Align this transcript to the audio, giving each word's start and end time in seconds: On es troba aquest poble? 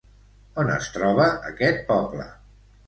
On 0.61 0.71
es 0.77 0.89
troba 0.95 1.29
aquest 1.51 1.87
poble? 1.95 2.31